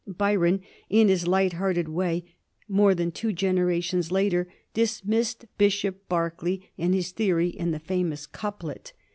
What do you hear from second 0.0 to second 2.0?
Byron, in his light hearted